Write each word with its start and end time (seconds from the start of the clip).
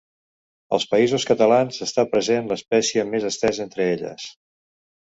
Als 0.77 0.87
Països 0.93 1.27
Catalans 1.31 1.83
està 1.89 2.07
present 2.15 2.51
l'espècie 2.53 3.07
més 3.13 3.31
estesa 3.33 3.69
entre 3.71 3.91
elles. 3.93 4.29